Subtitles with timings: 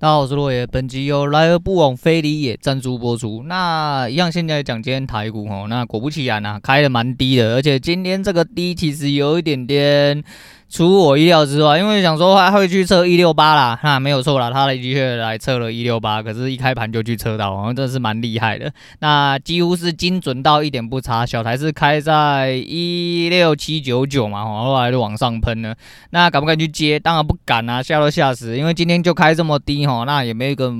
[0.00, 0.64] 大家好，我是洛爷。
[0.64, 3.42] 本集由来而不往非礼也赞助播出。
[3.46, 10.22] 那一样，现在讲今天台股哦，那果不其然啊，开的蛮低的，而且今天这个低其实有一点点。
[10.70, 18.70] 出我意料之外，因为想说他会去测一六八啦，那没有错啦，他的确来测了一六八，可是一开盘就去测到，好像真的是蛮厉害的。
[18.98, 25.74] 那几乎是精准到一点不差，小台是开在一六七九九嘛，后来就往上喷了。
[26.10, 26.98] 那敢不敢去接？
[26.98, 28.56] 当然不敢啊，吓都吓死。
[28.58, 30.70] 因为今天就开这么低哈，那也没有一个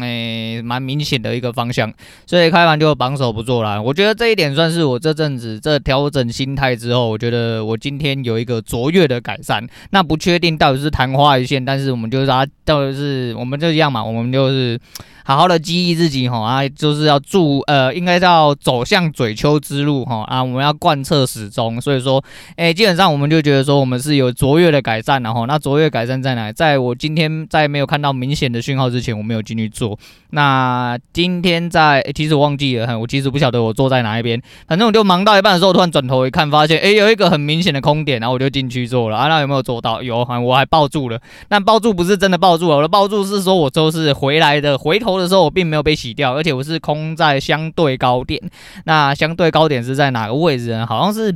[0.00, 1.92] 诶蛮明显的一个方向，
[2.26, 3.82] 所以开盘就绑手不做了。
[3.82, 14.78] 我觉得这一点算是我这阵子这调整心态之后，我觉得我今天有一个卓越的感改善，那不确定到底是昙花一现，但是我们就是啊，到底是我们就一样嘛，我们就是。
[15.24, 21.80] 好好的激励自己哈啊，就是要注呃，应该叫走向嘴丘之路哈啊，我们要贯彻始终。
[21.80, 22.22] 所以说，
[22.56, 26.52] 哎、基本上我们就觉得说，我们是有卓越的改善然后那卓越改善在哪？
[26.52, 29.98] 在我今天在没有看到明显的讯号之前，我没有进去做。
[30.30, 34.38] 那今天在、其实我忘记了，我其实不晓得我坐在哪一边。
[34.68, 39.28] 反正我就忙到一半的时候，突然转头一看，发现哎、有一个很明显的空点，然后我就进去做了啊。
[39.28, 40.02] 那有没有做到？
[40.02, 41.18] 有，我还抱住了。
[41.48, 45.13] 但抱住不是真的抱住了，我的抱住是说我就是回来的回头。
[45.20, 48.40] 的时候我并没有被洗掉，而且我是空在相对高点。
[48.84, 50.86] 那相对高点是在哪个位置呢？
[50.86, 51.34] 好像是。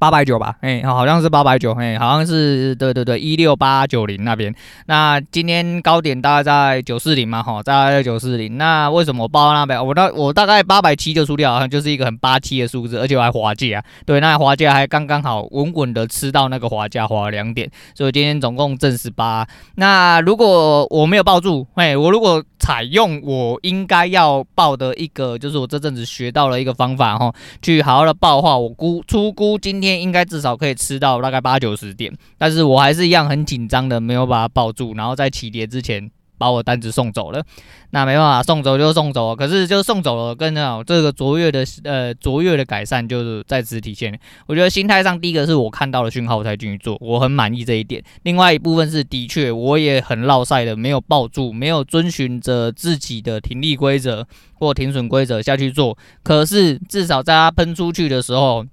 [0.00, 4.52] 八百九吧，哎，好像是八百九，哎，好像是对对对，一六八九零那边。
[4.86, 8.56] 那今天高点大概在九四零嘛，哈，大概在九四零。
[8.56, 9.86] 那为什么我报那边？
[9.86, 19.46] 我大我大概八百七就出掉，好像就是一个很八七的数字，而且我还滑价，对，那滑价还刚刚好稳稳的吃到那个滑价，滑了两点，所以今天总共挣十八。
[19.74, 29.89] 那如果我没有抱住，哎，我如果采用我应该要报的一个，就是我这阵子学到了一个方法，哈，去好好的报话，我估初估今天。
[29.98, 37.42] 应该至少可以吃到大概八九十点，但是我还是一样很紧张的，没有把它抱住，然后在起跌之前把我单子送走了。
[37.92, 40.54] 那没办法，送走就送走了，可是就送走了，跟
[40.86, 44.16] 这个卓越的呃卓越的改善就是在此体现。
[44.46, 48.02] 我觉得心态上，第一个是我看到了讯号才进去做，我很满意这一点。
[48.22, 55.98] 另外一部分是的确我也很落赛的，没有抱住，没有遵循着自己的停利规则或停损规则下去做。
[56.22, 58.64] 可是至少在它喷出去的时候。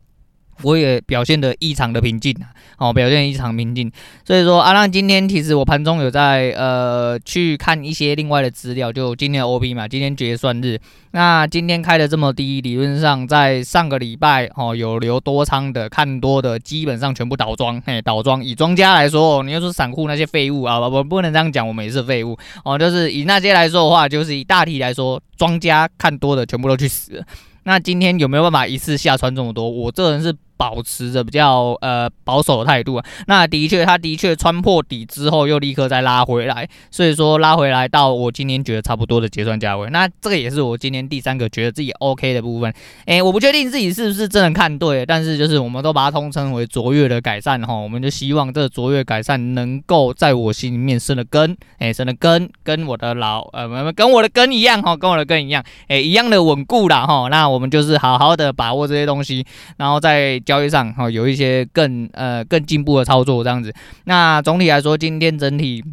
[0.64, 3.92] 我也表现得异常的平静啊，哦，表现异常平静。
[4.26, 10.80] 所以说，阿浪今天其实我盘中有在呃去看一些另外的资料，就今天的 OP 嘛，今天结算日。
[11.12, 18.44] 那今天开的这么低，理论上在上个礼拜哦有留多仓的看多的，基本上全部倒庄，嘿，倒庄。
[18.44, 22.78] 以庄家来说，你要说散户那些废物啊，我不能这样讲，我们也是废物哦。
[22.78, 27.24] 就是以那些来说的话，就是以大体来说，庄家看多的全部都去死。
[27.64, 29.70] 那今天有没有办法一次下穿这么多？
[29.70, 30.36] 我这人是。
[30.58, 42.74] 保持着比较呃保守的态度啊，那的确，他的确穿破底之后又立刻再拉回来，所以说拉回来到我今天觉得差不多的结算价位，那这个也是我今天第三个觉得自己 OK 的部分。
[43.06, 57.28] 诶，我不确定自己是不是真的看对，但是就是我们都把它通称为卓越的改善哈，我们就希望这个卓越改善能够在我心里面生了根，诶，生了根，跟我的老呃跟我的根一样哈，跟我的根一样，诶，一样的稳固啦哈。
[57.30, 59.46] 那我们就是好好的把握这些东西，
[59.78, 60.42] 然后再。
[60.48, 63.72] 交易上哈有一些更呃更进步的操作这样子，
[64.06, 65.84] 那总体来说今天整体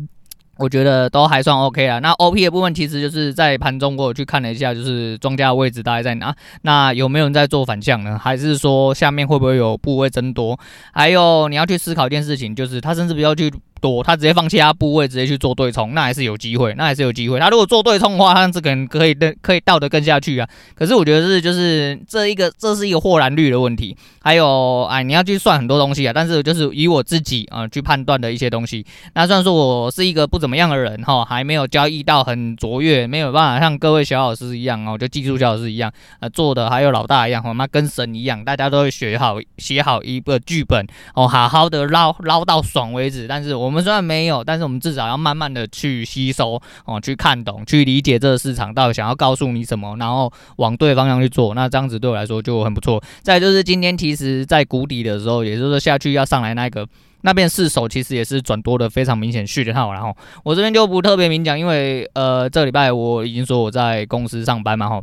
[0.56, 1.98] 我觉得都还算 OK 啦。
[1.98, 6.32] 那 OP 的部分其实就是在盘中我有去看了一下，就是庄家的位置大概在哪？
[6.62, 8.16] 那有没有人在做反向呢？
[8.16, 10.56] 还是说下面会不会有部位增多？
[10.92, 13.52] 还有你要去思考一件事情，就是他甚至不要去。
[13.80, 17.38] 多，他直接放弃他部位，直接去做对冲，那还是有机会，那还是有机会。
[17.38, 20.48] 他如果做对冲的话，他这可能可以的，可以倒得更下去啊。
[20.74, 23.94] 可是我觉得是就是这一个，这是一个豁然率的问题。
[24.22, 26.12] 还有，哎，你要去算很多东西啊。
[26.14, 28.86] 但是就是以我自己啊、呃、去判断的一些东西。
[29.12, 43.26] 那虽然说我是一个不怎么样的人哈，还没有交易到很卓越，没有办法像各位小老师一样哦，就技术小老师一样呃做的，还有老大一样，我妈跟神一样，大家都会学好写好一个剧本哦，好好的捞捞到爽为止。
[43.28, 43.63] 但是我。
[43.64, 51.54] 我们虽然没有，但是我们至少要慢慢的去吸收哦，去看懂，去理解这个市场到底想要告诉你什么，然后往对方向去做。
[51.54, 53.02] 那这样子对我来说就很不错。
[53.22, 56.86] 再就是今天其实在谷底的时候，也就是说下去要上来那个
[57.22, 59.92] 那边四手，其实也是转多的非常明显讯号。
[59.92, 65.00] 然后我这边就不特别明讲，因为呃这礼拜我已经说我在公司上班嘛，哈，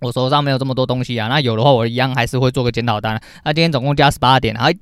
[0.00, 1.28] 我手上没有这么多东西啊。
[1.28, 3.20] 那有的话我一样还是会做个检讨单。
[3.44, 4.74] 那今天总共加十八点，还。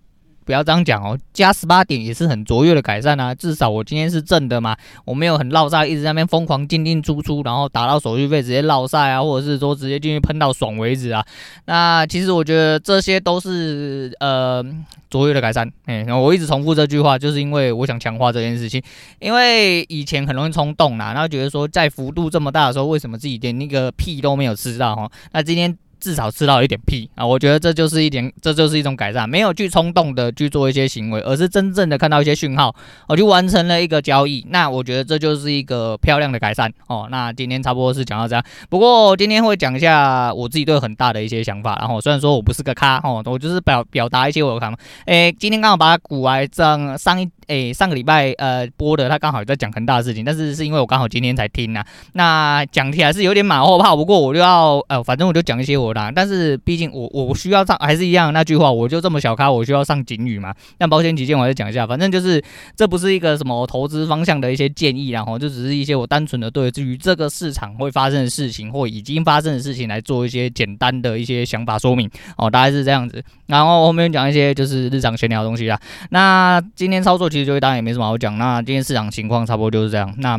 [0.44, 3.34] 不要这样讲哦，加十八点也是很卓越的改善啊。
[3.34, 11.24] 至少我今天是正的嘛，我没有很落赛，一直在那边疯狂进进出出，然后打到手续费直接落赛啊，或者是说直接进去喷到爽为止啊。
[11.64, 14.64] 那其实我觉得这些都是呃
[15.10, 15.70] 卓越的改善。
[15.86, 18.82] 哎，然后我一直重复这句话，就是因为我想强化这件事情。
[19.20, 25.10] 因为以前很容易冲动啦，然后觉得说在幅度这么大的时候，为什么自己连那个屁都没有吃到哈？
[25.32, 25.76] 那今天。
[26.04, 27.24] 至少吃到一点屁啊！
[27.24, 32.76] 我觉得这就是一点，这就是一种改善，没有去冲动的去做一些行为，而是真正的看到一些讯号，
[33.08, 34.46] 我就完成了一个交易。
[34.50, 37.08] 那我觉得这就是一个漂亮的改善哦。
[37.10, 41.78] 那今天差不多是讲到这样，不过今天会讲一下我自己对很大的一些想法。
[41.80, 44.78] 然后虽然说我不是个咖哦，我就是表表达一些我的看法。
[45.06, 47.26] 诶，今天刚好把股癌上上一。
[47.48, 60.54] 诶、上个礼拜呃播的，他刚好在讲恒大的事情，但是是因为我刚好今天才听呐、啊，那讲起来是有点马后炮，不过我就要呃，反正我就讲一些我的，但是毕竟我我需要上，还是一样那句话，我就这么小咖，我需要上警语嘛。
[60.78, 62.42] 那保险起见，我再讲一下，反正就是
[62.76, 73.22] 这不是一个什么投资方向的一些建议，然后就只是一些我单纯的对于这个市场会发生的事情或已经发生的事情来做一些简单的一些想法说明哦，大概是这样子。
[73.46, 75.78] 然后后面讲一些就是日常闲聊的东西啦。
[76.10, 78.38] 那今天操作其实就当然也没什么好讲。
[78.38, 80.14] 那今天市场情况差不多就是这样。
[80.18, 80.38] 那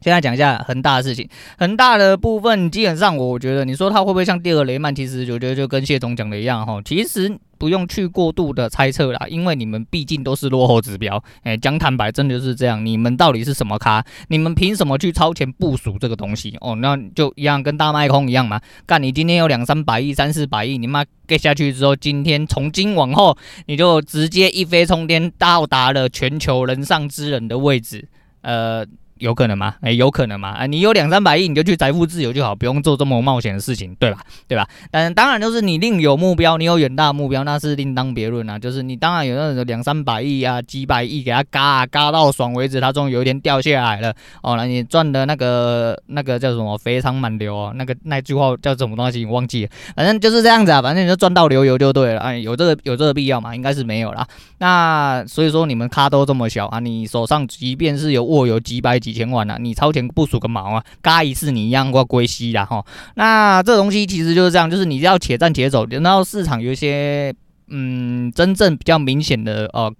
[0.00, 1.28] 现在讲一下恒大的事情。
[1.58, 4.94] 恒大的部分基本上，我觉得你说它会不会像第二雷曼？
[4.94, 7.38] 其实我觉得就跟谢总讲的一样哈，其实。
[7.58, 11.24] 不用去过度的猜测啦，因为你们毕竟都是落后指标。
[11.42, 12.84] 哎，讲坦白，真的就是这样。
[12.84, 14.04] 你们到底是什么咖？
[14.28, 16.54] 你们凭什么去超前部署这个东西？
[16.60, 18.60] 哦，那就一样，跟大卖空一样嘛。
[18.84, 23.34] 干，你今天有两三百亿、三四百亿，你妈给下去之后，今天从今往后，
[23.64, 28.06] 你就直接一飞冲天，到达了全球人上之人的位置。
[28.42, 28.84] 呃。
[29.18, 29.74] 有可能吗？
[29.80, 30.50] 哎、有可能吗？
[30.50, 34.20] 啊，你有两三百亿，你就去财富自由就好，不用做这么冒险的事情，对吧？
[34.46, 34.68] 对吧？
[34.90, 38.58] 但当然就是你另有目标，你有远大的目标，那是另当别论啊。
[38.58, 44.54] 就是你当然有那种两三百亿啊，几百亿给他嘎嘎到爽为止，他终于有一天掉下来了哦。
[44.56, 47.72] 那你赚的那个那个叫什么肥肠满流啊？
[47.74, 49.20] 那个那句话叫什么东西？
[49.20, 49.70] 你忘记了？
[49.96, 50.82] 反正就是这样子啊。
[50.82, 52.20] 反正你就赚到流油就对了。
[52.20, 53.56] 哎，有这个有这个必要吗？
[53.56, 54.26] 应该是没有啦。
[54.58, 59.00] 那所以说你们咖都这么小啊，你手上即便是有握有几百。
[59.06, 60.84] 几千万啊，你超前部署个毛啊！
[61.00, 62.84] 嘎一次你一样过归西啦哈。
[63.14, 67.32] 那这东西其实就是这样，就是你要且战且走，等到市场有一些
[67.68, 69.92] 嗯真正比较明显的呃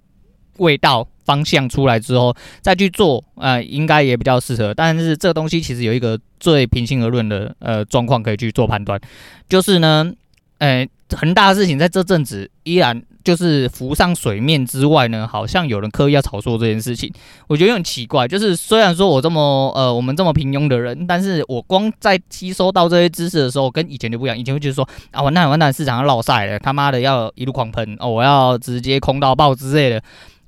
[0.57, 4.75] 味道方向出来之后再去做，呃应该也比较适合。
[4.75, 9.01] 但是这个东西其实有一个最平心而论的呃状况可以去做判断，
[9.49, 10.13] 就是呢，
[10.59, 13.03] 呃很大的事情在这阵子依然。
[13.27, 17.13] 就是浮上水面之外呢，好像有人刻意要炒作这件事情，
[17.49, 18.29] 我觉得很奇怪。
[18.29, 24.39] 就是虽然说我这么呃，我们这么平庸的人，但是我光在吸收到这些知识的时候，跟以前就不一样。
[24.39, 30.01] 以前会觉得说啊，完蛋完蛋，市场要落赛了，他妈的要一路狂喷哦，我要直接空到爆之类的。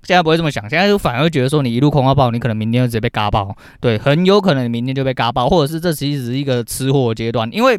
[0.04, 3.56] 现在不会这么想，现在就反而会觉得说，你一路空到爆，你可能明天就直接被嘎爆。
[3.80, 7.76] 对，很有可能你明天就被嘎爆，或者是这其实是一个吃货阶段，因为。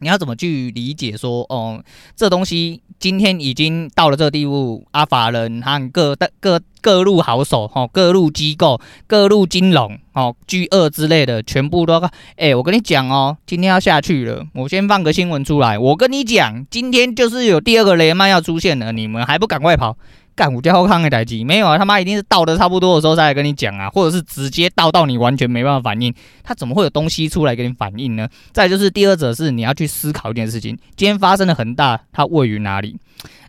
[0.00, 1.82] 你要怎么去理解说，哦，
[2.14, 19.96] 这东西今天已经到了这个地步，阿法人和各各各路好手，哦，各路机构、各路金融，哦，G 二之类的，全部都要，哎，我跟你讲哦，今天要下去了，我先放个新闻出来，我跟你讲，今天就是有第二个雷曼要出现了，你们还不赶快跑？
[20.38, 21.76] 干五家后康的台机没有啊？
[21.76, 26.14] 他妈一定是到的差不多的时候再来跟你讲啊，或者是直接到到你完全没办法反应，
[26.44, 28.28] 他怎么会有东西出来给你反应呢？
[28.52, 32.96] 再就是第二者是你要去思考一件事情，今天发生的恒大它位于哪里？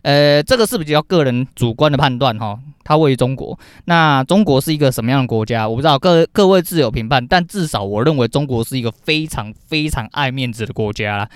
[0.02, 3.56] 呃，这个是比较个人主观的判断哈，它位于中国。
[3.84, 5.68] 那中国是一个什么样的国家？
[5.68, 7.24] 我不知道，各各位自有评判。
[7.24, 11.28] 但至少我认为中国是一个非常非常爱面子的国家啦。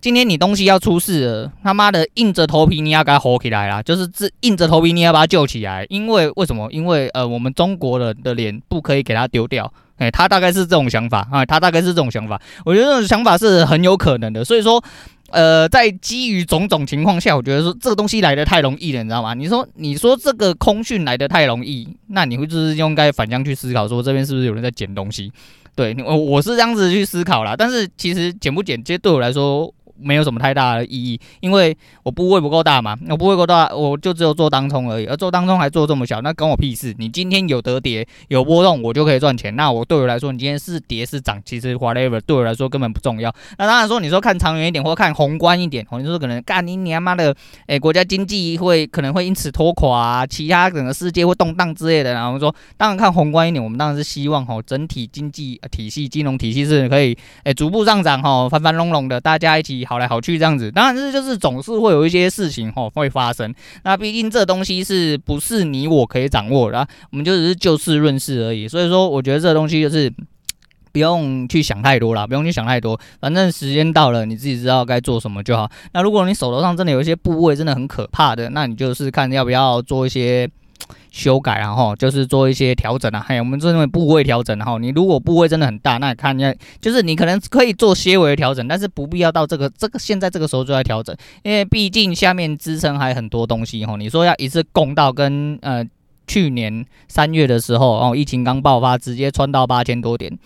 [0.00, 6.68] 今天你东西要出事了，他妈的硬着头皮你要给它活起来啦，就是这硬着头皮你要把它救起来，因为为什么？
[6.70, 14.82] 因为呃，我们中国人的脸不可以给它丢掉，哎、他大概是这种想法啊，他大概是这种想法，我觉得这种想法是很有可能的，所以说，
[15.30, 19.34] 呃，在基于种种情况下，我觉得说这个东西来的太容易了，你知道吗？
[19.34, 25.32] 你说你说这个空讯来的太容易，那你会就是应该反向去思考，说这边是不是有人在捡东西？
[25.74, 29.74] 对，我我是这样子去思考啦，但是其实捡不捡，其实对我来说。
[30.00, 36.94] 没有什么太大的意义，因为我部位不够大嘛，我部位够大，我就只有做当冲而已，而做当冲还做这么小，那关我屁事。
[36.98, 39.54] 你今天有得跌有波动，我就可以赚钱。
[39.56, 43.34] 那我对我来说，你今天是跌是涨，其实 whatever 对我来说根本不重要。
[43.58, 47.34] 那当然说，你说看长远一点或看宏观一点，你说可能干你你妈的，
[47.66, 52.12] 诶，国家经济会可能会因此拖垮啊，其他整个世界会动荡之类的。
[52.12, 59.87] 然后说，当然看宏观一点，我们当然是希望吼整体经济体系、金融体系是可以诶逐步上涨吼，翻翻隆隆的，大家一起。
[59.88, 60.70] 好来好去这样子。
[60.70, 63.52] 当然这就是总是会有一些事情吼会发生。
[63.84, 66.86] 那毕竟这东西是不是你我可以掌握的？
[67.10, 68.68] 我们就只是就事论事而已。
[68.68, 70.12] 所以说，我觉得这东西就是。
[70.90, 75.70] 不用去想太多啦，不用去想太多，反正时间到了，你自己知道该做什么就好。
[75.92, 80.48] 那如果你手头上真的有一些部位真的很可怕的，那你就是看要不要做一些
[81.18, 83.24] 修改，然后就是做一些调整啊。
[83.28, 93.96] 嘿，我们这种部位调整，然后你如果部位真的很大，那看一下，就是你可能可以做些微的调整，但是不必要到这个这个现在这个时候就来调整，因为毕竟下面支撑还很多东西哈。
[93.96, 95.84] 你说要一次供到跟呃
[96.28, 100.38] 去年三月的时候哦，疫情刚爆发，直接穿到八千多点。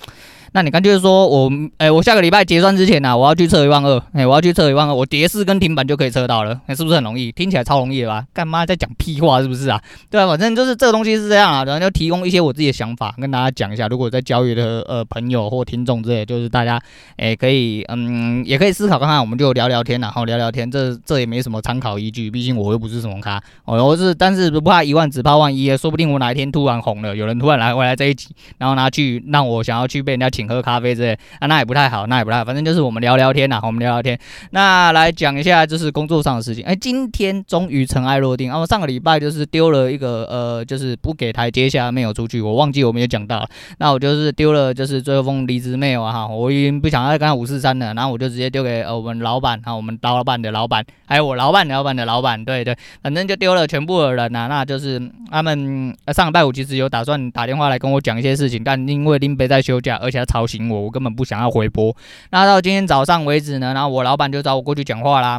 [0.55, 7.33] 那你看，就是说我，哎、我下个礼拜结算之前呢、我要去测一万二，哎，我要去测一万二，我跌势跟停板就可以测到了，哎、欸，是不是很容易？
[7.33, 8.25] 听起来超容易的吧？
[8.35, 9.41] 干嘛在讲屁话？
[9.41, 9.83] 是不是啊？
[10.11, 13.89] 对啊，反正就是这个东西是这样啊，然后就提供一些我自己的想法跟大家讲一下。
[13.89, 16.79] 如果在交易的呃朋友或听众之类，就是大家
[17.17, 28.29] 哎、可以嗯也可以思考看看，我们就聊聊天，然后聊聊天，这这也没什么参考依据，毕竟我又不是什么咖，哦，我是但是不怕一万，只怕万一，说不定我哪一天突然红了，有人突然来回来这一集，
[28.59, 31.19] 然后拿去让我想要去被人家请喝咖啡之类。
[31.39, 34.19] 啊，那也不太好，那也不太好，反正就是我们聊聊天呐，我们聊聊天。
[34.51, 36.65] 那来讲一下，就是工作上的事情。
[36.65, 38.49] 哎、今天终于尘埃落定。
[38.49, 43.49] 然后上个礼拜就是丢了一个呃，就是不给台阶下没有出去，我忘记我没有讲到。
[43.79, 47.95] 那我就是丢了，就是最后封离职 mail 啊哈，我已经不想再跟他五四三了。
[47.95, 54.47] 然后我就直接丢给呃我们老板哈，我们刀老板的老板，还有我老板老板的老板，对对，反正就丢了全部的人呐、啊。
[54.49, 61.95] 那就是他们上个礼拜五其实有打算打电话来跟我讲一些事情，但因为林北在休假，而且吵醒我，我根本不想要回播，
[62.31, 65.39] 那到今天早上为止呢，然后我老板就找我过去讲话啦。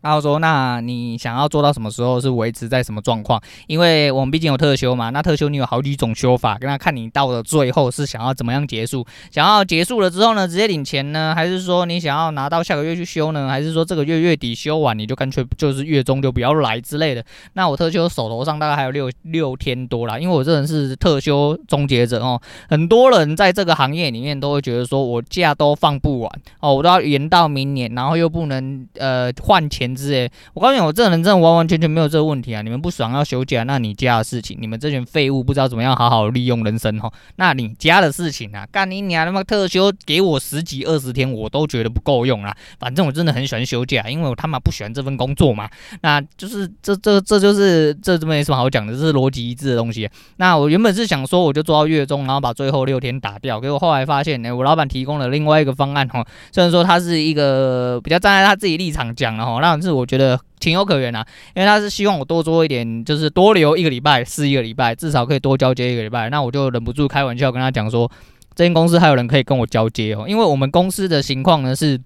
[0.00, 3.40] 然后说，那你想要做到什么时候是维持在什么状况？
[3.66, 9.04] 因为我们毕竟有特休嘛，那特休你有好几种休法，跟他看你到了最后是想要怎么样结束？
[9.32, 13.48] 想要结束了之后呢，直接领钱呢，还是说你想要拿到下个月去休呢？
[13.48, 17.24] 还是说这个月月底休完你就干脆就是月中就不要来之类的？
[17.54, 22.40] 那我特休手头上大概还有六六天多啦，因为我这人是特休终结者哦。
[22.68, 29.87] 很多人在这个行业里面都会觉得说我假都放不完哦，我都要延到明年，然后又不能呃换钱。
[29.94, 32.62] 之诶，我告诉你，我这人真的完完全全没有这个问题啊！
[32.62, 37.12] 你们不爽要休假，那你家的事情，你们这群废物不知道怎么样好好利用人生哈。
[37.36, 42.54] 那你家的事情啊，干你娘他妈特休给我十几二十天，我都觉得不够用啊。
[42.78, 45.68] 反正我真的很喜欢休假，因为我他妈不喜欢这份工作嘛。
[46.02, 50.10] 那就是这这这就是这这没什么好讲的，这是逻辑一致的东西。
[50.36, 53.60] 那我原本是想说，我就做到月中，然后把最后六天打掉。
[53.60, 56.26] 结果后来发现，呢，我老板提供了另外一个方案哈。
[56.52, 59.77] 虽然说他是一个比较站在他自己立场讲的哈，那。
[59.78, 66.28] 但是我觉得情有可原啊，因为他是希望我多做一点，就是多留一个礼拜是一个礼拜，至少可以多交接一个礼拜。
[66.30, 68.10] 那我就忍不住开玩笑跟他讲说，
[68.54, 72.00] 这间公司还有人可以跟我交接哦，因为我们公司的情况呢是，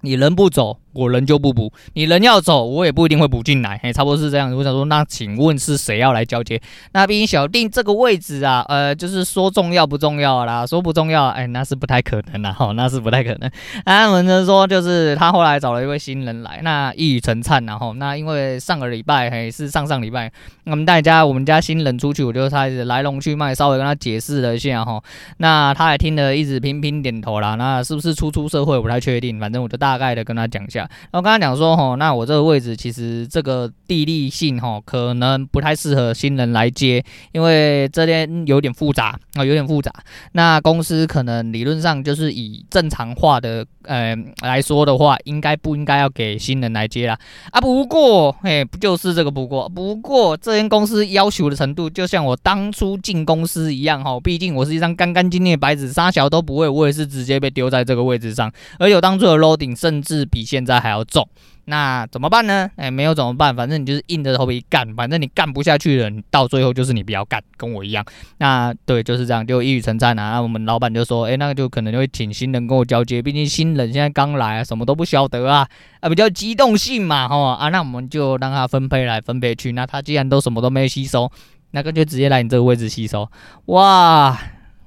[0.00, 0.78] 你人不走。
[0.92, 4.54] 我人就不补，你人要走，我也不一定会补进来，嘿，差不多是这样。
[4.54, 6.60] 我想说，那请问是谁要来交接？
[6.92, 13.50] 那毕竟小定这个位置啊，呃，就是说重要不重要啦，说不重要，哎，那是不太可能啦，哈， 那是不太可能。
[13.84, 20.30] 他们就说，就是他后来找了一位新人来，那一语成谶，然后那因为上个礼拜，嘿，是上上礼拜，
[20.64, 25.02] 我们大家我们家新人出去，我就开始来龙去脉，稍微跟他解释了一下，哈，
[25.38, 27.54] 那他也听得一直频频点头啦。
[27.54, 30.81] 那是不是初出社会，我不太确定，反正我就大概的跟他讲一下。
[30.82, 39.92] 然后刚才讲说，吼，那我这个位置其实这个地利性，吼，可能不太适合新人来接，因为这边有点复杂啊，有点复杂。
[40.32, 47.18] 那公司可能理论上就是以正常化的，呃，来说的话，应该不应该要给新人来接啦？
[47.50, 49.68] 啊，不过，嘿，不就是这个不过？
[49.68, 61.02] 不过这间公司要求的程度，就像我当初进公司一样，吼，毕竟我是一张干干净净的白纸，啥小都不会，我也是直接被丢在这个位置上，而有当初的 loading，甚至比现在还要。
[61.04, 61.28] 重，
[61.66, 62.70] 那怎么办呢？
[62.76, 68.02] 哎，没有怎么办，反正你就是硬着头皮干，反正你干不下去了，你到最后就是你不要干，跟我一样。
[68.38, 70.40] 那对，就是这样，就一语成谶啊。
[70.40, 75.68] 我们老板就说，哎，那个就可能就会请新人跟我交接，毕竟新人现在刚来，什么都不晓得啊，
[76.00, 79.72] 啊，比较机动性嘛，吼啊，那我们就让他分配来分配去。
[79.72, 81.30] 那他既然都什么都没吸收，
[81.72, 83.28] 那个就直接来你这个位置吸收。
[83.66, 84.38] 哇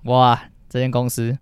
[0.06, 0.42] 哇！
[0.76, 1.34] 这间公司，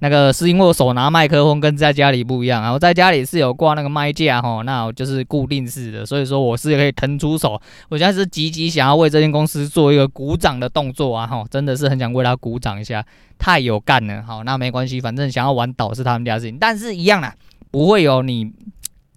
[0.00, 7.58] 那个是因为我手拿麦克风跟在家里不一样啊，我在家里是有挂那个麦架哈，那我就是固定式的，所以说我是可以腾出手。
[7.88, 13.02] 我现在是积极想要为这间公司做一个鼓掌的动作啊哈，真的是很想为他鼓掌一下，
[13.38, 14.22] 太有干了。
[14.22, 17.34] 好，那没关系，反正想要玩倒是他们家事情，但是一样啦，
[17.70, 18.52] 不会有你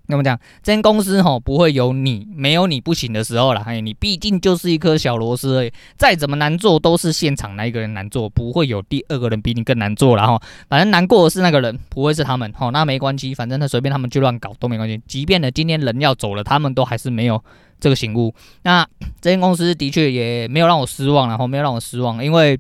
[0.08, 3.62] 那么讲，这间公司吼不会有你没有你不行的时候了。
[3.66, 10.42] 哎，你毕竟就是一颗小螺丝而已，再怎么难做都是现场那一个人难做，不会有第二个人比你更难做了哈。
[10.70, 12.52] 反正难过的是那个人，不会是他们。
[12.54, 15.02] 吼，那没关系，反正他随便他们去乱搞都没关系。
[15.08, 17.44] 即便呢今天人要走了，他们都还是没有
[17.80, 18.34] 这个醒悟。
[18.64, 18.88] 那
[19.22, 22.60] 这间公司的确也没有让我失望，然后没有让我失望，因为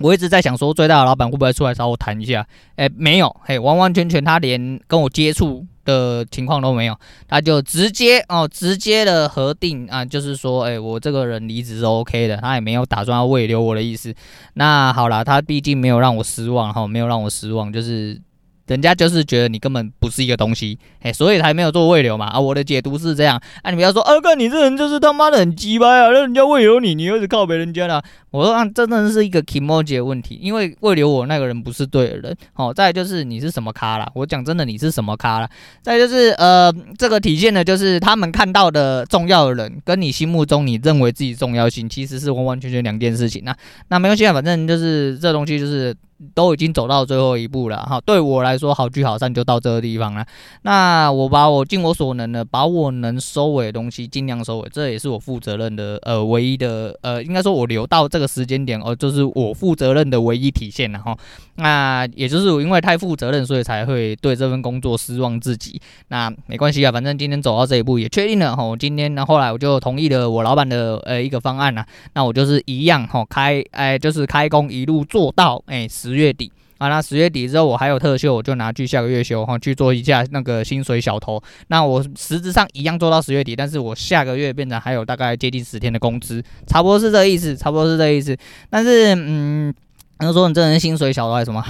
[0.00, 2.46] 我一直在想说，最大的老板会不会出来找我谈一下？
[2.76, 5.64] 哎，没有，嘿，完完全全他连跟我接触。
[5.84, 6.98] 的情况都没有，
[7.28, 14.14] 他就直接哦，直接的核定啊，就是说，哎，我这个人离职是 OK 的，他也没有打算要慰留我的意思。
[14.54, 18.20] 那好了，他毕竟没有让我失望哈，没有让我失望，就是。
[18.66, 22.28] 人家就是觉得你根本不是一个东西，哎，所以才没有做慰留嘛。
[22.28, 23.38] 啊，我的解读是这样。
[23.60, 28.02] 啊，你不要说，啊，哥，你这人就是他妈的很鸡掰啊，让人家慰留你，你又是靠别人家的。
[28.34, 32.36] 我说，啊，这真的是一个 kimoji 的问题，因为未留我那个人不是对的人。
[32.52, 34.10] 好，再就是你是什么咖啦？
[34.12, 35.48] 我讲真的，你是什么咖啦？
[35.82, 43.44] 再就是，呃，这个体现的就是他们看到的重要的人，跟你心目中你认为自己重要性，其实是完完全全两件事情。
[43.44, 45.94] 那那没关系啊，反正就是这东西就是。
[46.32, 50.24] 都已经走到最后一步了哈，对我来说好聚好散就到这个地方了。
[50.62, 61.16] 那我把我尽我所能的，把我能收尾的东西尽量收尾，这也是我负责任的呃唯一的呃，应该说我留到这个时间点哦，就是我负责任的唯一体现了哈。
[61.56, 65.80] 那也就是因为太负责任，所以才会对这份工作失望自己。
[66.08, 68.76] 那没关系啊，反正今天走到这一步也确定了哈。
[68.76, 71.86] 今天呢，后来我就同意了我老板的呃一个方案了。
[72.14, 76.50] 那我就是一样哈，开哎就是开工一路做到哎十月底
[76.84, 76.88] 啊。
[76.88, 81.42] 那十月底之后我还有特休，我就拿去下个月休哈，去做一下那个薪水小偷。
[81.68, 88.36] 那我实质上一样做到十月底，但是我下个月变成还有大概接近十天的工资，差不多是这意思，差不多是这意思。
[88.68, 89.74] 但是嗯。
[90.16, 91.62] 他说：“你这人薪水小偷还是什么？”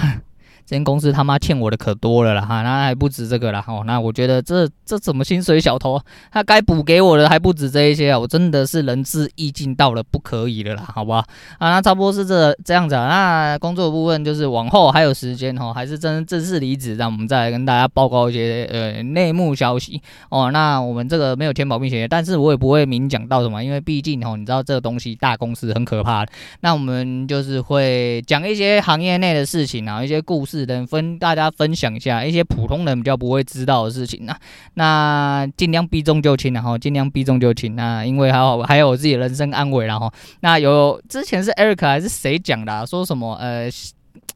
[0.65, 3.83] 这间公司他妈欠我的可多了啦哈，那还不止这个啦哦。
[3.85, 6.01] 那我觉得这这怎么薪水小偷？
[6.31, 8.17] 他该补给我的还不止这一些啊！
[8.17, 11.23] 我真的是仁至义尽到了不可以了啦，好吧？
[11.59, 13.07] 啊，那差不多是这这样子啊。
[13.07, 20.49] 那工作部分就是往后还有时间哦，还是真正式离职，让我们再来跟大家报告一些呃内幕消息哦。
[20.51, 26.31] 那我们这个没有填保密协议，但是我也不会明讲到什么，因为毕竟哦，你知道这个东西大公司很可怕的。
[26.61, 30.54] 那我们就是会讲一些行业内的事情啊，一些故事。
[30.55, 34.39] 只能分大家分享一下一些普通人比较不会知道的事情啊，
[34.75, 37.75] 那尽量避重就轻，然后尽量避重就轻。
[37.75, 42.85] 那因为还有还有我自己人生安危，然后那有之前是 Eric 还是谁讲的？
[42.87, 43.69] 说什么呃？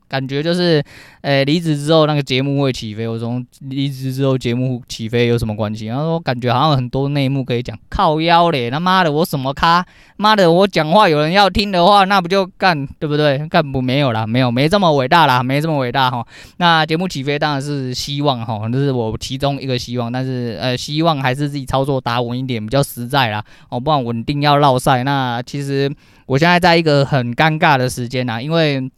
[0.08, 0.84] 感觉就是，
[1.22, 3.08] 呃，离职之后那个节目会起飞。
[3.08, 5.86] 我说离职之后节目起飞有什么关系？
[5.86, 7.78] 然后说感觉好像很多内幕可以讲。
[7.90, 9.86] 靠腰嘞，他妈的我什么咖？
[10.18, 13.38] 妈的我讲话有人要听的话，那不就干对不对？
[13.50, 16.26] 干不没有啦，没有没这么伟大啦，没这么伟大哈。
[16.58, 20.12] 那节目起飞当然是希望哈，这是我其中一个希望。
[20.12, 23.44] 但是呃，希望还是自己操作打稳一点比较实在啦。
[23.70, 25.04] 哦，不然稳定要落赛。
[25.04, 25.88] 那其实
[26.26, 28.90] 我现在在一个很尴尬的时间呐，因为。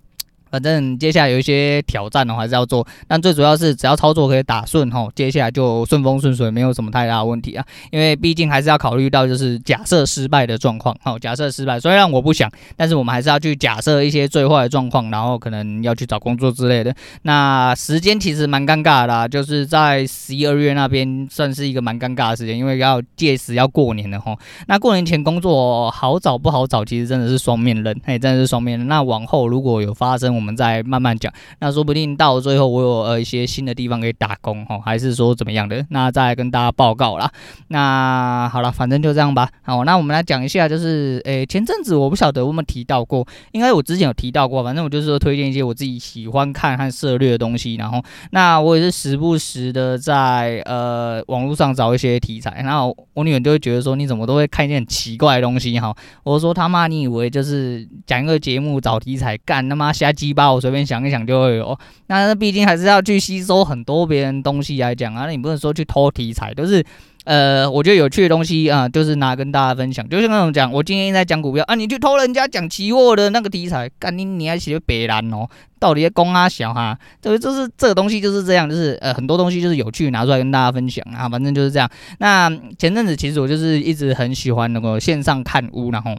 [0.52, 2.86] 反正接下来有一些挑战的话，还是要做。
[3.08, 7.66] 但最主要是只要操作可以打顺吼，接下来就顺风顺水，没有什么太大的问题啊。
[7.90, 10.96] 因为毕竟还是要考虑到就是假设失败的状况。
[11.02, 16.94] 好，假设失败，虽然我不想，但是我们还是要去假设一些最坏的状况，然后可能要去找工作之类的。
[17.22, 24.38] 那时间其实蛮尴尬的啦，就是在十一二月那边算是一个蛮尴尬的时间，因为要届时要过年了吼。
[24.68, 28.88] 那过年前工作好找不好找，其实真的是双面刃，嘿，真的是双面刃。
[28.88, 37.32] 那往后如果有发生，我们再慢慢讲，那说不定到最后我有呃一些新的地方可以打工哈，还是说怎么样的，那再跟大家报告啦。
[37.68, 39.48] 那好了，反正就这样吧。
[39.62, 66.84] 好，那我们来讲一下，就是诶、前阵子我不晓得我们提到过，应该我之前有提到过，反正我就是说推荐一些我自己喜欢看和涉猎的东西，然后那我也是时不时的在呃网络上找一些题材，然后我女儿就会觉得说你怎么都会看一些很奇怪的东西哈，我说他妈你以为就是讲一个节目找题材干他妈瞎鸡巴我随便想一想就会有，那毕竟还是要去吸收很多别人东西来讲啊，那你不能说去偷题材，都是
[67.24, 75.48] 呃，我觉得有趣的东西啊，就是拿跟大家分享，就是那种讲，我今天在讲股票啊，你去偷人家讲期货的那个题材，干你你还写别人哦，
[75.80, 81.88] 到底在攻啊小哈，这个就是这个东西就是这样，就是呃很多东西就是有趣拿出来跟大家分享啊，反正就是这样。
[82.18, 86.16] 那前阵子其实我就是一直很喜欢那个线上看屋，然后。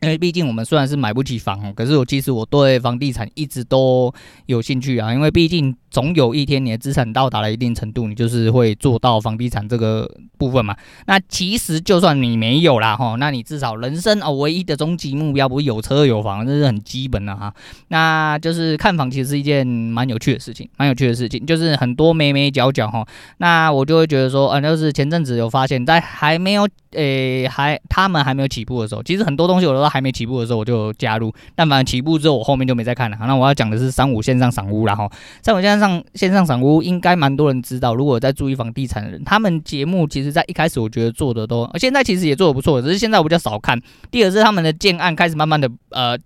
[0.00, 4.12] 因为毕竟我们虽然是买不起房，可是我其实我对房地产一直都
[4.46, 5.12] 有兴趣啊。
[5.12, 10.08] 因为毕竟总有一天你的资产到达了一定程度，你就是会做到房地产这个
[10.38, 10.76] 部分嘛。
[11.06, 17.52] 那其实就算你没有啦哈，那你至少人生哦唯一的终极目标不是有车有房，这是很基本的哈。
[17.88, 23.04] 那就是看房其实是一件蛮有趣的事情，蛮有趣的事情，就是很多眉眉角角哈。
[23.38, 26.68] 那我就会觉得说，嗯，就是前阵子有发现，在还没有。
[26.92, 33.16] 诶、还他们还没有起步的时候，其实很多东西我都还没起步的时候我就加入，但反正起步之后我后面就没再看了。
[33.20, 35.10] 那我要讲的是三五线上赏屋啦齁，
[35.42, 43.78] 三五线上线上赏屋应该蛮多人知道，如果在注意房地产的人，他们节目其实在一开始我觉得做的都，现在其实也做的不错，只是现在我比较少看。
[44.10, 46.18] 第二是他们的建案开始慢慢的，呃，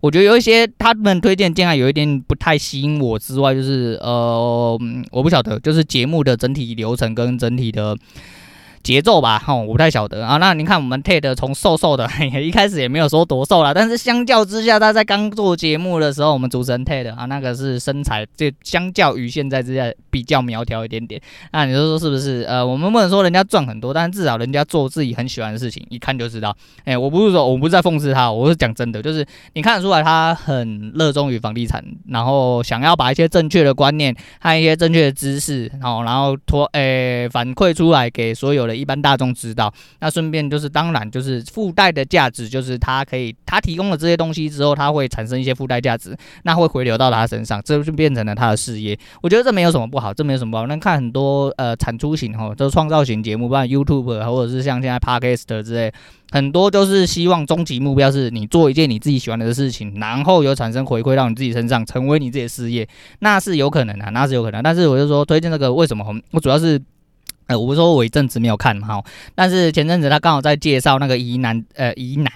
[0.00, 4.78] 我觉得有一些他们推荐建案有一点不太吸引我之外，就是呃，
[5.10, 7.96] 我不晓得，就是节目的整体流程跟整体的。
[8.82, 10.38] 节奏吧，哈，我不太晓得啊。
[10.38, 12.08] 那你看我们 Ted 从瘦瘦的，
[12.42, 21.20] 一开始也没有说多瘦啦，但是相较之下，他在刚做节目的时候，我们主持人 Ted 啊，那个是身材，就相较于现在之下比较苗条一点点。
[21.52, 22.42] 那你说说是不是？
[22.48, 26.56] 呃，我们不能说人家赚很多，但是至少人家做自己很喜欢的事情，一看就知道。
[26.84, 38.71] 哎、我不是说我不是在讽刺他，我是讲真的，就是你看得出来他很热衷于房地产，然后想要把一些正确的观念和一些正确的知识，然后然后托哎、反馈出来给所有人。
[38.76, 48.98] 一般大众知道，那顺便就是当然就是附带的价值，就是他可以他提供了这些东西之后，他会产生一些附带价值，那会回流到他身上，这就变成了他的事业。
[49.22, 50.66] 我觉得这没有什么不好，这没有什么不好。
[50.66, 55.92] 那看很多呃产出型哈，都创造型节目，不管 YouTube 或者是像现在 Podcast 之类，
[56.30, 62.88] 很多都是希望终极目标是你做一件你自己喜欢的事情，然后有产生回馈到你自己身上，成为你自己的事业，
[63.20, 64.62] 那是有可能的，那是有可能。
[64.62, 66.04] 但是我就说推荐这个为什么？
[66.30, 66.80] 我主要是。
[67.58, 72.32] 我不是说我一阵子没有看嘛，哈，但是前阵子他刚好在介绍那个疑难，呃，疑难。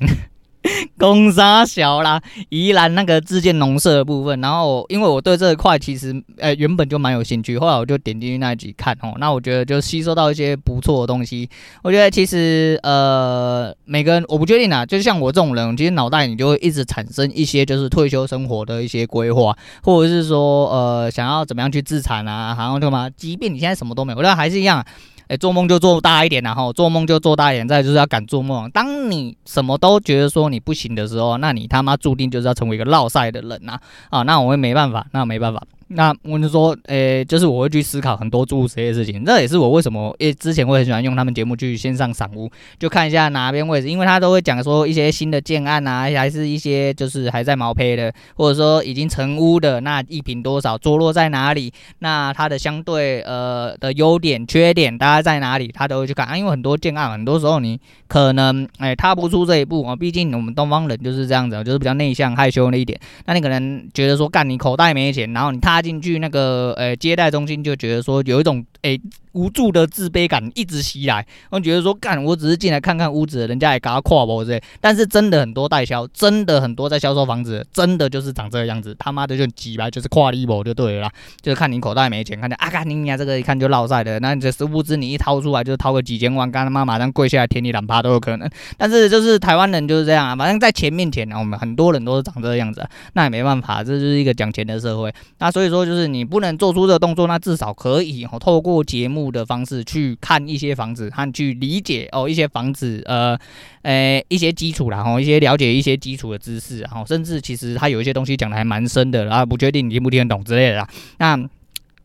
[0.98, 11.48] 公沙小啦，宜兰那个自建农舍的部分，然后因为我对这一块其实呃原本就蛮有兴趣，后来我就点进去那一集看哦，那我觉得就吸收到一些不错的东西。
[11.82, 23.08] 我觉得其实呃每个人我不确定啊，就像我这种人，其实脑袋里就会一直产生一些就是退休生活的一些规划，或者是说呃想要怎么样去自产啊，然后干嘛？
[23.10, 24.84] 即便你现在什么都没有，我觉得还是一样。
[25.28, 28.70] 哎、做梦就做大一点，然后做梦就做大一点，再就是要敢做梦。
[28.70, 33.78] 当你什么都觉得说你不行的时候，那你他妈注定就是要成为一个落赛的人呐！
[34.10, 35.62] 啊，那我也没办法，那没办法。
[35.88, 56.36] 那我就说，诶、就是我会去思考很多诸如此类的事情，这也是我为什么，诶，之前会很喜欢用他们节目去线上赏屋，就看一下哪边位置，因为他都会讲说一些新的建案啊，还是一些就是还在毛坯的，或者说已经成屋的，那一坪多少，坐落在哪里，那它的相对呃的优点、缺点大概在哪里，他都会去看啊。
[56.36, 65.75] 因为很多建案，很多时候你可能诶踏不出这一步啊，毕竟我们东方人就是这样子，就是比较内向害羞那一点，那你可能觉得说干你口袋没钱，然后你踏。
[65.76, 68.98] 拉进去那个呃接待中心，就觉得说有一种诶。
[69.36, 74.62] 无助的自卑感一直袭来，我觉得说干，我只是进来看看屋子，人家也给他跨博之类。
[74.80, 81.10] 但是真的很多代销，真的很多在销售房子，真的就是长这个样子，他妈的就挤吧，就是跨一博就对了，
[81.42, 88.48] 就是看你口袋没钱，看见啊，看你呀这个一看就落赛的，那这是物资你一掏出来就是掏个几千万，干他妈马上跪下来舔你两趴都有可能。
[88.78, 95.12] 但是就是台湾人就是这样啊，反正在钱面前，我们很多人都是长这个样子，那也没办法，这就是一个讲钱的社会。
[95.40, 99.25] 那所以说就是你不能做出这个动作，那至少可以哦，透过节目。
[99.30, 103.38] 的方式去看一些房子和去理解哦一些房子呃
[103.82, 110.88] 呃一些基础然后一些了解一些基础的知识，然后甚至其实他有一些东西讲的还蛮深的，然后不确定你听不听得懂之类的啦。
[111.18, 111.48] 那。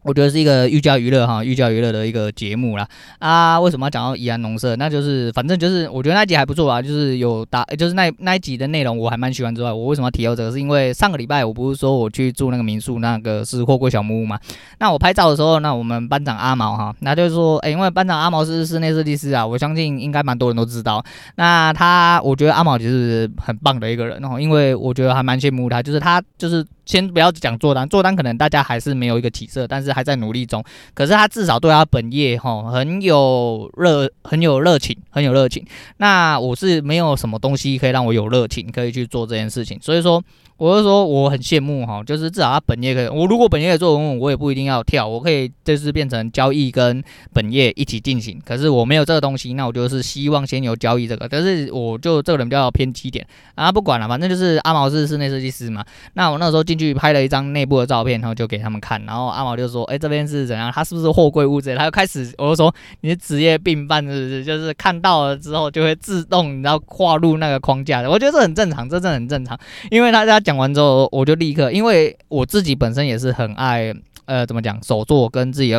[0.04, 2.88] 我觉得是一个寓教于乐哈，寓教于乐的一个节目啦。
[3.20, 4.76] 啊，为什么要讲到宜安农舍？
[4.76, 10.52] 那就是反正就是我觉得那集还不错啊，就是有打，就是那那一集的内容我还蛮喜欢之外，我为什么要提到这个？
[10.52, 14.40] 是因为上个礼拜我不是说我去住那个民宿，那个是货柜小木屋嘛？
[14.80, 21.04] 那我拍照的时候，那我们班长阿毛哈，那就是说，哎、因为班长阿毛是室内设计师啊，我相信应该蛮多人都知道。
[21.36, 26.66] 那他，我觉得阿毛其实很棒的一个人哦，因为我觉得还蛮羡慕他，就是他就是。
[26.86, 30.64] 先不要讲做单，做单可能大家还是没有一个起色，但是还在努力中。
[30.94, 35.66] 可是他至少对他本业哈很有热，很有热情，很有热情。
[35.98, 39.78] 那我是没有什么东西可以让我有热情，可以去做这件事情。
[39.82, 40.24] 所以说。
[40.58, 43.08] 我就说我很羡慕哈，就是至少他本业可以。
[43.08, 48.40] 我如果本业做文物，我也不一定要跳，我可以就是变成交易跟本业一起进行。
[48.46, 51.28] 可是我没有这个东西，那我就是希望先有交易这个。
[51.28, 55.84] 但是我就这个人比较偏激点啊，不管了，反正就是阿毛是室内设计师嘛。
[56.14, 59.04] 那我那时候进去拍了一张内部的照片，然后就给他们看。
[59.06, 60.72] 然后阿毛就说：“哎、这边是怎样？
[60.72, 64.46] 他是不是货柜屋子？”他就开始我就说：“你是职业病犯是不是？
[64.46, 73.94] 就是看到了之后就会自动你知道跨入那个框架的。”我觉得这很正常，这真的很正常，因为大家讲完之后，我就立刻，因为我自己本身也是很爱，
[74.26, 75.74] 呃，怎么讲，手作跟自己，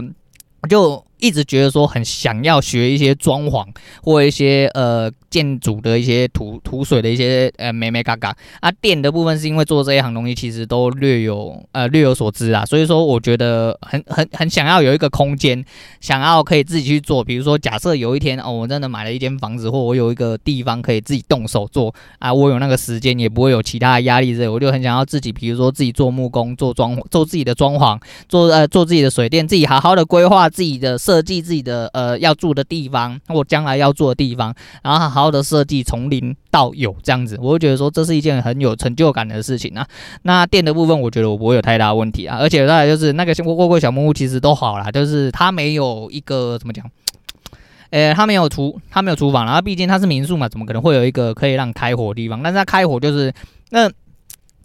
[0.69, 3.67] 就一直觉得说很想要学一些装潢
[4.03, 5.11] 或一些呃。
[5.33, 15.65] 建筑的一些涂涂水的一些呃美眉嘎嘎啊，电的部分是因为做这一行东西其实都略有呃略有所知啊，所以说我觉得很很很想要有一个空间，
[16.03, 17.25] 想要可以自己去做。
[17.25, 35.33] 比如说假设有一天哦，我真的买了一间房子，或我有一个地方可以自己动手做啊，我有那个时间，也不会有其他的压力之类，我就很想要自己，比如说自己做木工、做装、做自己的装潢、做呃做自己的水电，自己好好的规划自己的设设计自己的呃要住的地方，或将来要住的地方，然后好好。
[35.33, 39.87] 的设计从零到有这样子，我会觉得说这是一件很有成就感的事情啊。
[40.25, 42.37] 那电的部分，我觉得我不会有太大问题啊。
[42.39, 46.85] 而且再来就是那个货柜小木屋其实都好啦，就是它没有一个怎么讲，
[47.89, 52.43] 呃，它没有厨，它没有厨房，然后毕竟它是民宿嘛，怎么可能会有一个可以让开火的地方？
[52.43, 53.33] 但是它开火就是
[53.71, 53.91] 那。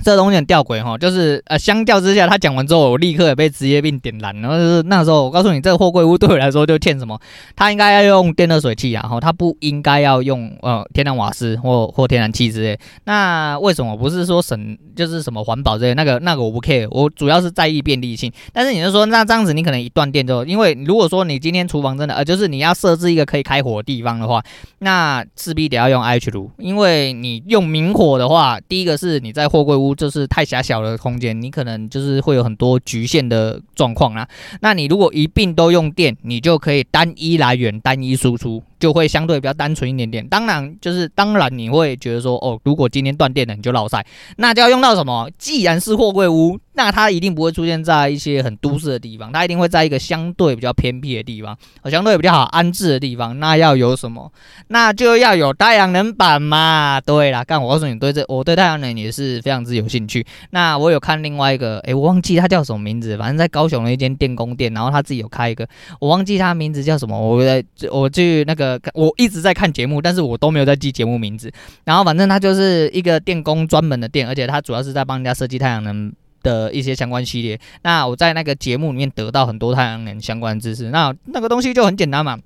[0.03, 4.36] 这东西很吊诡哈，就是呃，相较之下，他讲完之后，我立刻也被职业病点燃。
[4.41, 7.19] 然后就是那时候，我告诉你，这个货柜屋对我来说就欠什么？
[7.55, 12.77] 他应该要用电热水器啊，然后他不应该要用呃天然瓦斯或或天然气之类。
[13.05, 15.93] 那为什么不是说省就是什么环保之类？
[15.95, 18.31] 那个那个我不 care，我主要是在意便利性。
[18.53, 24.43] 但是你就说，那这样子你可能一断电之后，因为如果说你今天厨房真的呃，就是你要设置一个可以开火的地方的话，
[24.79, 29.87] 那势必得要用 IH 炉，因为你用明火的话，第一个是你在货柜屋。
[29.95, 34.28] 就是太狭小的空间，你可能就是会有很多局限的状况啦。
[34.62, 38.63] 那你如果一并都用电，你就可以单一来源、单一输出。
[38.80, 40.28] 就会相对比较单纯一点点。
[40.28, 45.28] 当然，就是当然你会觉得说，哦，如果今天断电了，你就落晒，那就要用到什么？
[45.39, 51.57] 既然是货柜屋，那它一定不会出现在一些很都市的地方，它一定会在一个相对比较偏僻的地方，
[51.91, 53.37] 相对比较好安置的地方。
[53.39, 54.31] 那要有什么？
[54.69, 57.01] 那就要有太阳能板嘛。
[57.01, 60.25] 对啦，干我告诉你，对这我对太阳能也是非常之有兴趣。
[60.51, 65.67] 那我有看另外一个，诶，我忘记它叫什么名字，反正在高雄的一间电工店，然后他自己有开一个，
[65.99, 67.19] 我忘记他名字叫什么。
[67.19, 67.61] 我在
[67.91, 68.67] 我去那个。
[68.93, 71.51] 我一直在看节目，但是我都没有在记节目名字。
[71.83, 76.11] 然后反正它就是一个电工专门的店，而且它主要是在帮人家设计太阳能
[76.47, 77.60] 的一些相关系列。
[77.83, 80.89] 那我在那个节目里面得到很多太阳能相关知识。
[80.91, 82.38] 那那个东西就很简单嘛。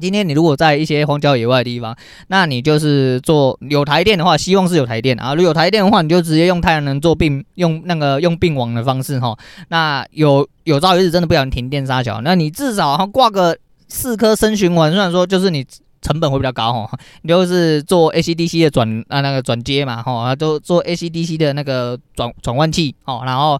[0.00, 1.96] 今天你如果在一些荒郊野外的地方，
[2.28, 5.34] 那你就是做有台电的话，希望是有台电啊。
[5.34, 9.36] 如果有台电的话，你就直接用太阳能做并用那个用并网的方式哈。
[9.68, 13.58] 那有有朝一日真的不小心停电杀小，那你至少挂个。
[13.94, 15.66] 四颗声循环，虽然说就是你
[16.02, 23.58] 成本会比较高哈， 你就是做 AC/DC 的转啊那个转接嘛哈，都做 AC/DC 的那个转转换器哦，然后。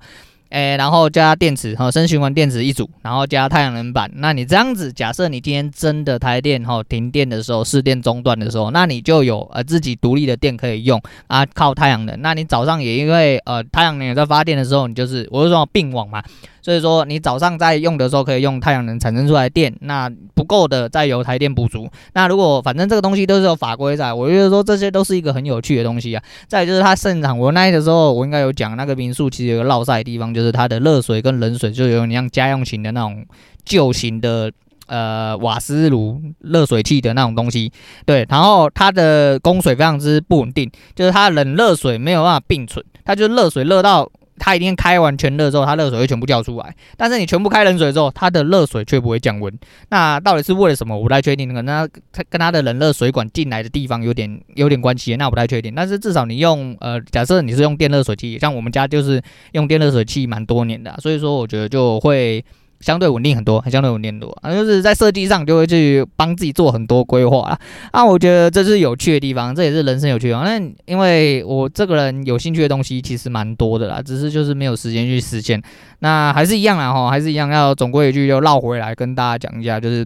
[0.55, 4.11] 诶、然后加电池哈，深循环电池一组，然后加太阳能板。
[4.17, 12.21] 那你这样子，假设你今天真的台电哈停电的时候，市电中断的时候，那你就有呃自己独立的电可以用啊，靠太阳能。
[12.21, 16.23] 那你早上也因为呃太阳能也在发电的时候，你就是我是说并网嘛，
[16.63, 21.89] 所以说你早上在用的时候可以用太阳能产生出来电，那不够的再由台电补足。
[22.15, 26.23] 那如果反正这个东西都是有法规在，我觉得说这些都是一个很有趣的东西啊。
[26.47, 33.27] 再就是它现场，我那的时候我应该有讲那个民宿其实有个落晒的地方，就是它的热水跟冷水就有点像家用型的那种
[33.65, 34.53] 旧型的
[34.87, 37.73] 呃瓦斯炉热水器的那种东西，
[38.07, 44.09] 对，然后它的供水非常之不稳定，就是它冷热水没有办法并存，它就热水热到。
[44.45, 46.75] 它一定开完全热之后，它热水会全部掉出来。
[46.97, 49.57] 但是你全部开冷水之后，它的热水却不会降温。
[49.91, 50.97] 那到底是为了什么？
[50.97, 51.47] 我不太确定。
[51.47, 51.89] 可能它
[52.29, 55.15] 跟它的冷热水管进来的地方有点有点关系。
[55.15, 55.73] 那我不太确定。
[55.77, 62.45] 但是至少你用呃，假设你是用电热水器，像我们家就是用电热水器蛮多年的，所以说我觉得就会。
[62.83, 67.59] 相对稳定很多，很相对稳定很多啊，就是在设计上就会去帮自己做很多规划啊。
[67.93, 70.45] 啊，我觉得这是有趣的地方，这也是人生有趣的地方。
[70.45, 75.63] 那因为我这个人有兴趣的东西其实蛮多的啦，只是就是没有时间去实现。
[76.01, 80.05] 那还是一样啦哈，还是一样要总归一句，就绕回来跟大家讲一下，就是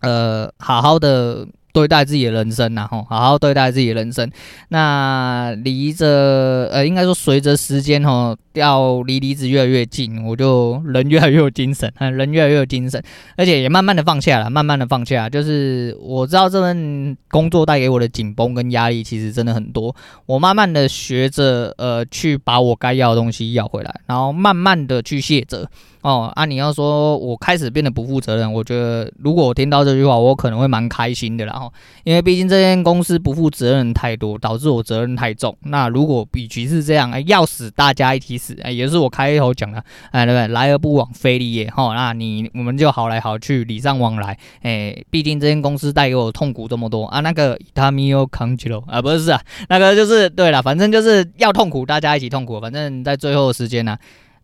[0.00, 4.30] 呃，好好的对待自己的人生呐，齁，好好对待自己的人生。
[4.68, 8.36] 那离着呃，应该说随着时间齁。
[8.54, 13.02] 要离离职越来越近，我就人越来越有精神，人越来越有精神，
[13.36, 19.94] 而且也慢慢的放下了，慢慢的放下，就是我知道这份工作带给我的紧绷跟压力其实真的很多，
[20.26, 25.68] 我慢慢的学着呃去把我该要的东西要回来，然后慢慢的去卸责。
[26.02, 31.52] 哦，啊，你要说我开始变得不负责任，我觉得如果我听到这句话，我可能会蛮开心的啦。
[31.52, 31.70] 哈，
[32.02, 35.56] 因为毕竟这间公司不负责任太多，导致我责任太重。
[35.62, 40.48] 那如果与其是这样，要死大家一起哎，也是我开头讲的，哎，对不对？
[40.48, 41.70] 来而不往非礼也。
[41.70, 44.36] 哈，那你我们就好来好去，礼尚往来。
[44.62, 52.60] 哎，毕竟这间公司带给我痛苦这么多啊，那个他没有扛起喽啊，不是啊，那个就是对了，反正就是要痛苦，大家一起痛苦。
[52.60, 53.96] 反正在最后的时间呢、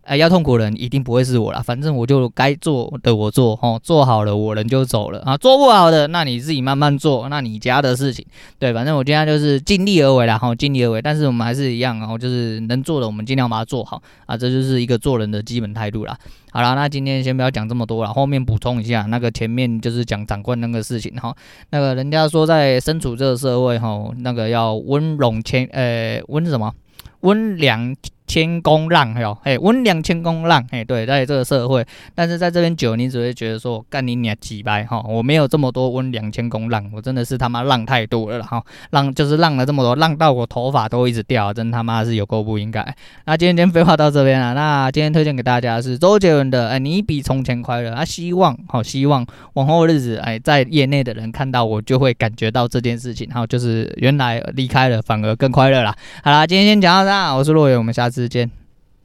[0.09, 8.25] 哎，要痛苦的人一定不会是我啦，反正我就该做的我做，吼，做好了我人就走了啊，做不好的那你自己慢慢做，那你家的事情，
[8.59, 16.17] 对，反正我今天就是尽力而为啦，吼，尽力而为，但是我们还是一样，然后就是能做的我们尽量把它做好啊，这就是一个做人的基本态度啦。
[16.53, 21.37] 好啦，那今天先不要讲这么多了，后面补充一下，那个前面就是讲长官那个事情哈，
[21.69, 26.73] 那个人家说在身处这个社会哈，那个要温柔谦，呃，温什么？
[27.21, 27.95] 温良。
[28.29, 42.95] 谦恭让，嘿哟，嘿，温良谦恭让，嘿，对，在这个社会，但是在这边久，你只会觉得说，干你娘几白，哈，我没有这么多温良谦恭让，我真的是他妈浪太多了，哈，浪就是浪了这么多，浪到我头发都一直掉，真他妈是有够不应该。
[43.25, 55.97] 那今天废话到这边了，那今天推荐给大家是周杰伦的，哎，你比从前快乐，啊，希望，好，希望往后日子，哎，在业内的人看到我就会感觉到这件事情，好，就是原来离开了反而更快乐啦。
[56.23, 58.18] 好啦，今天先讲到这，我是洛伟，我们下次。
[58.19, 58.68] 时间。